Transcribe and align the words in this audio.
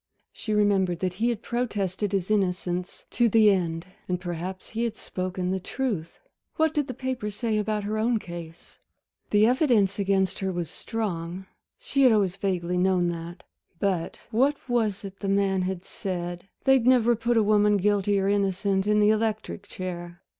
She 0.33 0.51
remembered 0.51 0.97
that 1.01 1.13
he 1.21 1.29
had 1.29 1.43
protested 1.43 2.11
his 2.11 2.31
innocence 2.31 3.05
to 3.11 3.29
the 3.29 3.51
end. 3.51 3.85
And 4.09 4.19
perhaps 4.19 4.69
he 4.69 4.83
had 4.83 4.97
spoken 4.97 5.51
the 5.51 5.59
truth. 5.59 6.19
What 6.55 6.73
did 6.73 6.87
the 6.87 6.95
papers 6.95 7.35
say 7.35 7.59
about 7.59 7.83
her 7.83 7.99
own 7.99 8.17
case? 8.17 8.79
The 9.29 9.45
evidence 9.45 9.99
against 9.99 10.39
her 10.39 10.51
was 10.51 10.71
strong 10.71 11.45
she 11.77 12.01
had 12.01 12.11
always 12.11 12.35
vaguely 12.35 12.79
known 12.79 13.09
that. 13.09 13.43
But 13.77 14.17
what 14.31 14.57
was 14.67 15.05
it 15.05 15.19
the 15.19 15.29
man 15.29 15.61
had 15.61 15.85
said? 15.85 16.47
they'd 16.63 16.87
never 16.87 17.15
put 17.15 17.37
a 17.37 17.43
woman, 17.43 17.77
guilty 17.77 18.19
or 18.19 18.27
innocent, 18.27 18.87
in 18.87 19.01
the 19.01 19.11
electric 19.11 19.67
chair. 19.69 20.19